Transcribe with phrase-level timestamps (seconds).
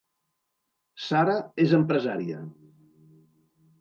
[1.07, 2.41] Sara és empresària